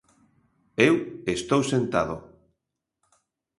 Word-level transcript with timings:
Eu 0.87 0.95
estou 1.35 1.61
sentado. 1.73 2.15